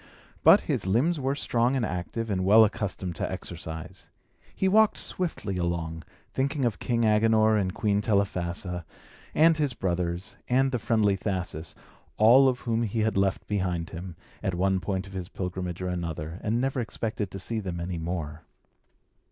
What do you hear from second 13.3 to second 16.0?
behind him, at one point of his pilgrimage or